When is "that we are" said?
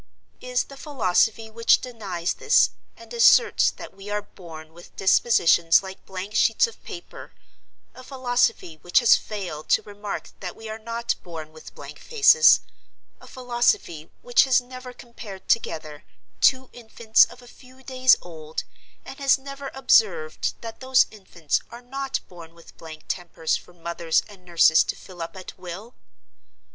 3.69-4.23, 10.39-10.79